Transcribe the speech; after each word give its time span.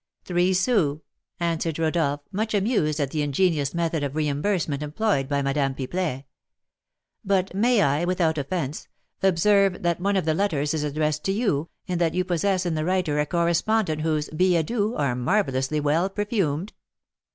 "Three 0.25 0.51
sous," 0.55 0.97
answered 1.39 1.77
Rodolph, 1.77 2.21
much 2.31 2.55
amused 2.55 2.99
at 2.99 3.11
the 3.11 3.21
ingenious 3.21 3.75
method 3.75 4.01
of 4.01 4.15
reimbursement 4.15 4.81
employed 4.81 5.29
by 5.29 5.43
Madame 5.43 5.75
Pipelet. 5.75 6.23
"But 7.23 7.53
may 7.53 7.83
I, 7.83 8.05
without 8.05 8.39
offence, 8.39 8.87
observe 9.21 9.83
that 9.83 10.01
one 10.01 10.15
of 10.17 10.25
the 10.25 10.33
letters 10.33 10.73
is 10.73 10.83
addressed 10.83 11.23
to 11.25 11.31
you, 11.31 11.69
and 11.87 12.01
that 12.01 12.15
you 12.15 12.25
possess 12.25 12.65
in 12.65 12.73
the 12.73 12.83
writer 12.83 13.19
a 13.19 13.27
correspondent 13.27 14.01
whose 14.01 14.27
billets 14.31 14.65
doux 14.65 14.95
are 14.95 15.13
marvellously 15.13 15.79
well 15.79 16.09
perfumed?" 16.09 16.73